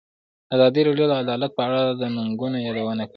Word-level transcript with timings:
ازادي 0.55 0.81
راډیو 0.87 1.09
د 1.09 1.13
عدالت 1.23 1.51
په 1.55 1.61
اړه 1.67 1.81
د 2.01 2.03
ننګونو 2.15 2.57
یادونه 2.67 3.03
کړې. 3.05 3.09